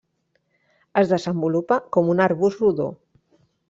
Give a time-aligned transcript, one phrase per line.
[1.03, 2.93] Es desenvolupa com un arbust rodó.